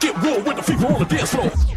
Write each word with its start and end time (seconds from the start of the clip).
Get 0.00 0.16
real 0.22 0.42
with 0.42 0.56
the 0.56 0.62
fever 0.62 0.86
on 0.86 0.98
the 0.98 1.04
dance 1.04 1.30
floor. 1.30 1.68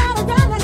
around, 0.00 0.30
around. 0.30 0.59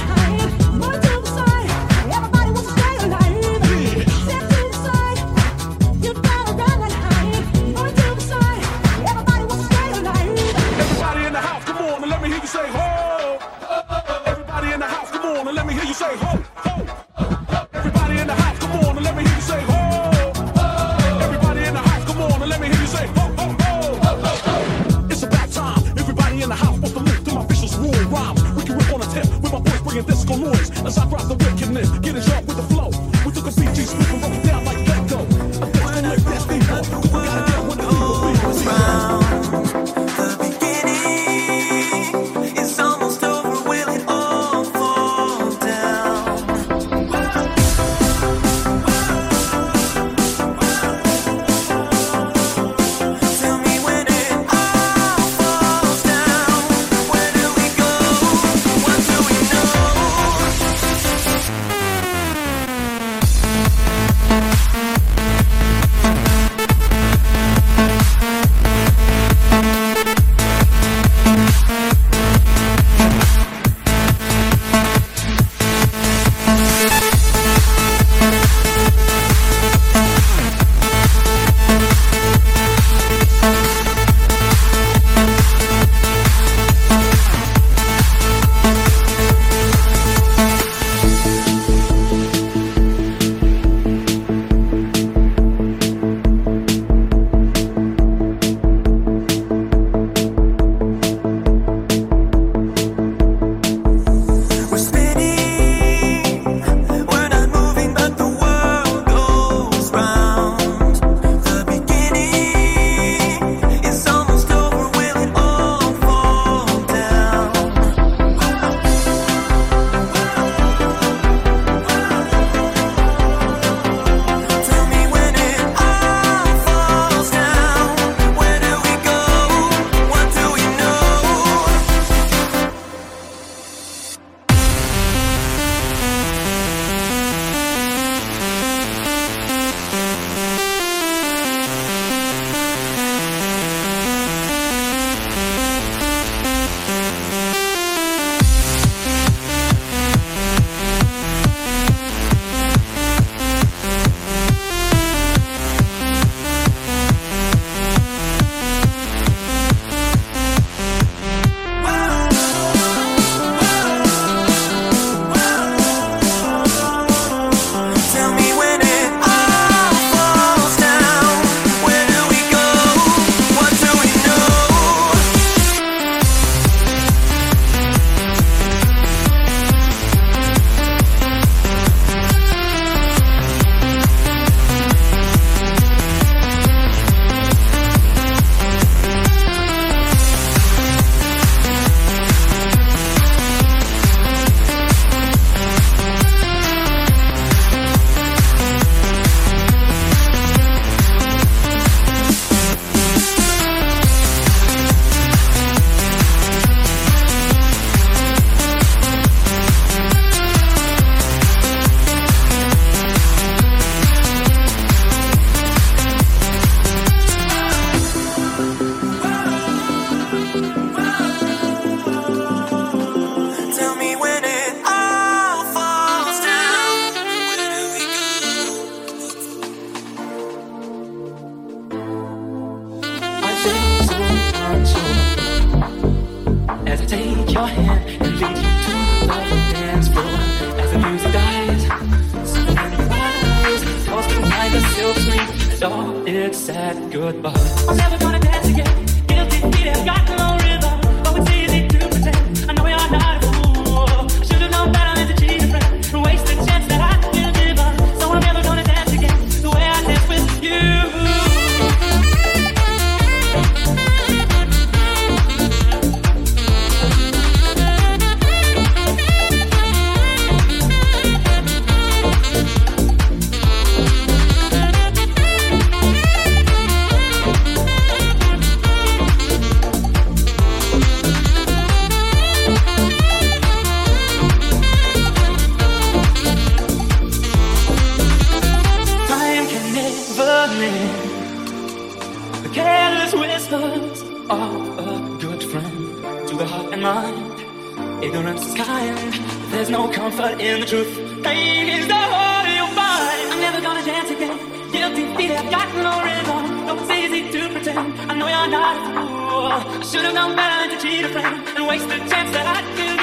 But 300.46 300.60
in 300.60 300.78
the 300.78 300.86
truth. 300.86 301.12
Pain 301.42 301.88
is 301.88 302.06
the 302.06 302.14
whole 302.14 302.66
you 302.78 302.86
find. 302.94 303.52
I'm 303.52 303.60
never 303.60 303.80
gonna 303.80 304.04
dance 304.04 304.30
again. 304.30 304.56
Guilty 304.92 305.24
feet 305.34 305.50
have 305.50 305.68
got 305.72 305.88
no 306.06 306.22
rhythm. 306.22 306.86
No, 306.86 306.96
it's 307.00 307.10
easy 307.10 307.50
to 307.50 307.68
pretend. 307.72 308.30
I 308.30 308.34
know 308.38 308.46
you're 308.46 308.68
not 308.68 308.94
a 308.96 309.26
fool. 309.26 309.98
I 309.98 310.02
should 310.04 310.24
have 310.24 310.34
known 310.34 310.54
better 310.54 310.76
than 310.86 310.90
to 310.96 311.02
cheat 311.04 311.24
a 311.24 311.28
friend 311.30 311.68
and 311.76 311.88
waste 311.88 312.08
the 312.08 312.18
chance 312.30 312.52
that 312.52 312.66
I 312.76 312.80
do. 312.94 313.15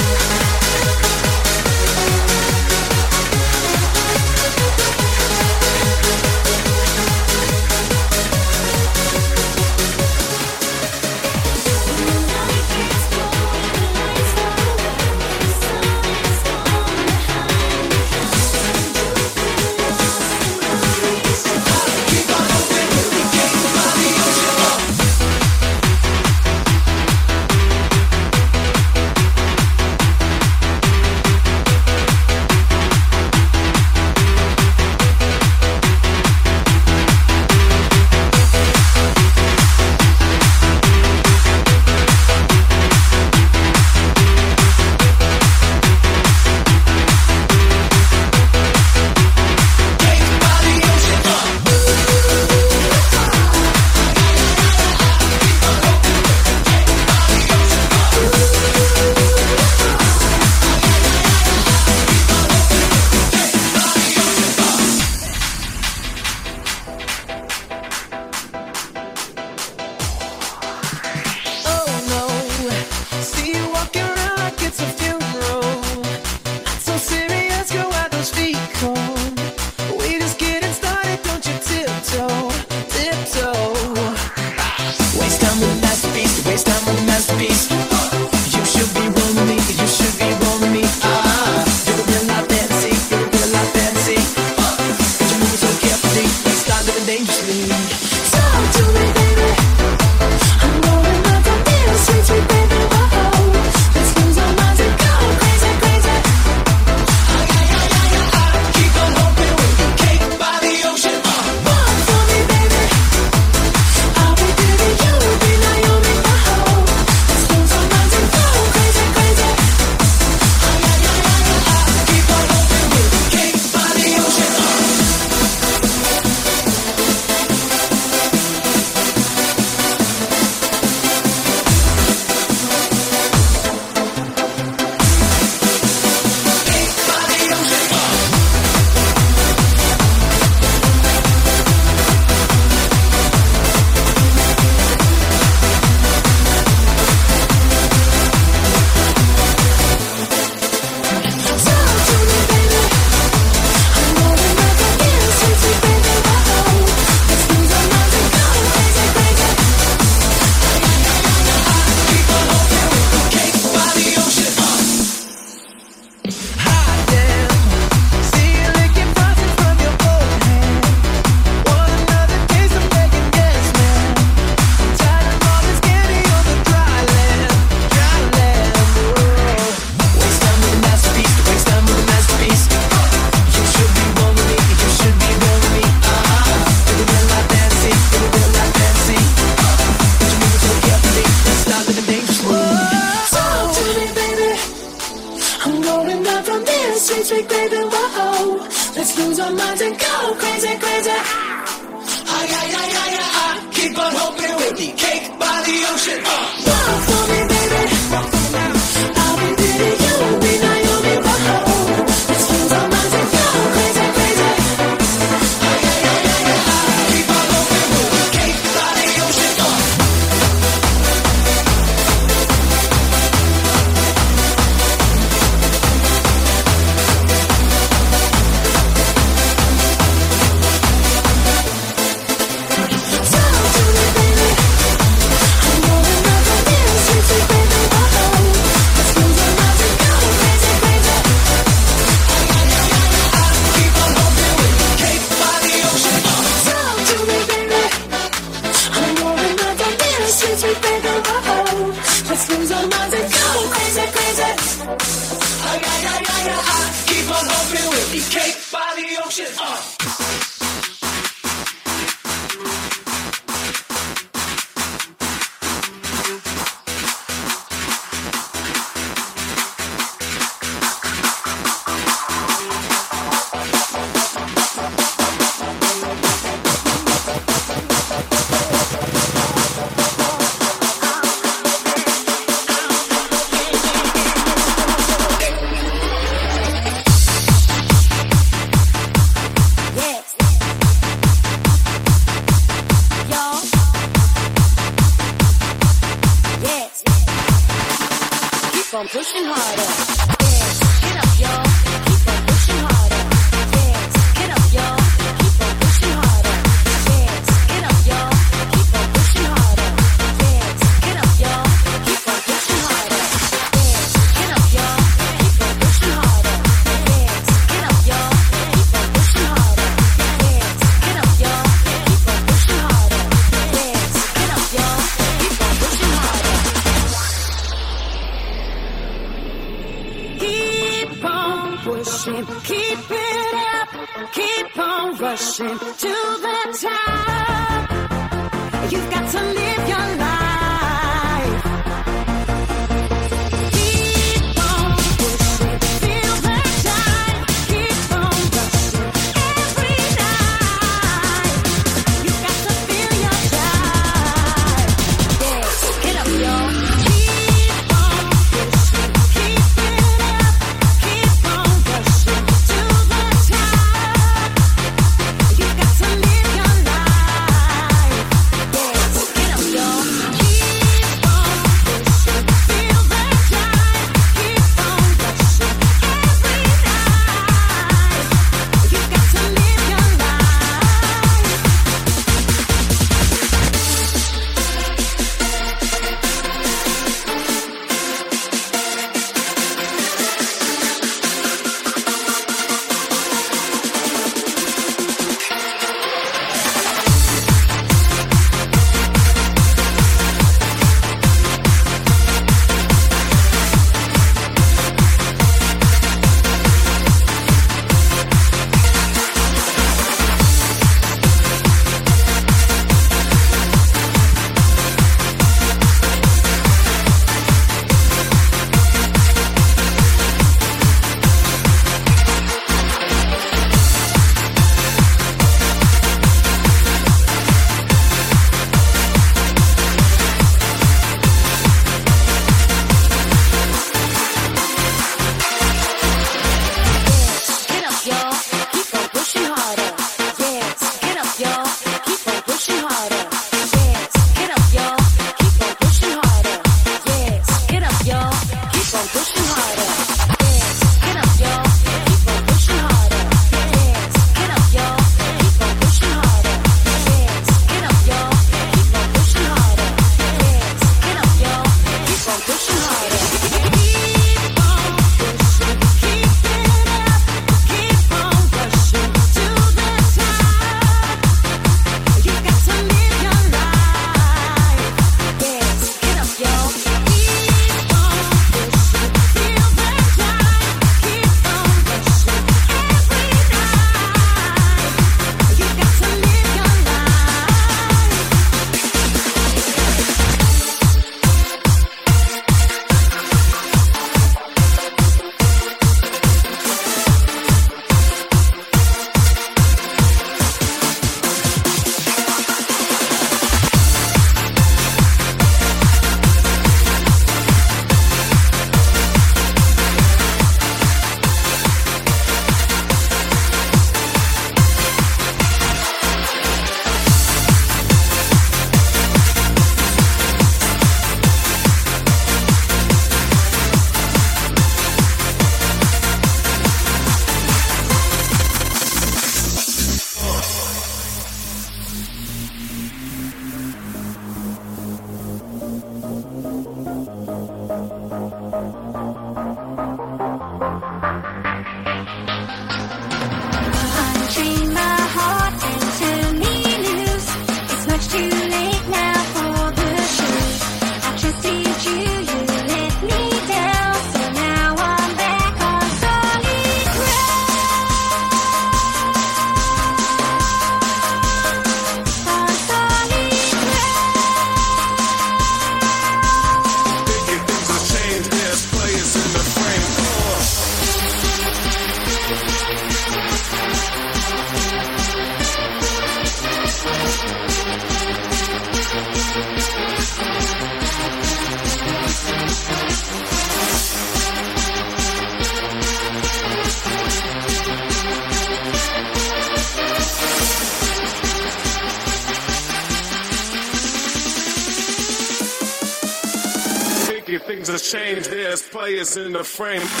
Players 599.01 599.17
in 599.17 599.33
the 599.33 599.43
frame. 599.43 600.00